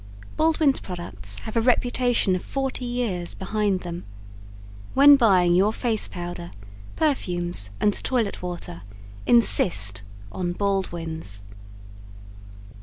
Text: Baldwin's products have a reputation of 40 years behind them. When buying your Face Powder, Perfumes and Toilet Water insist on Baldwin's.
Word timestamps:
Baldwin's 0.35 0.79
products 0.79 1.37
have 1.41 1.55
a 1.55 1.61
reputation 1.61 2.35
of 2.35 2.43
40 2.43 2.83
years 2.85 3.35
behind 3.35 3.81
them. 3.81 4.03
When 4.95 5.15
buying 5.15 5.53
your 5.53 5.71
Face 5.71 6.07
Powder, 6.07 6.49
Perfumes 6.95 7.69
and 7.79 7.93
Toilet 8.03 8.41
Water 8.41 8.81
insist 9.27 10.01
on 10.31 10.53
Baldwin's. 10.53 11.43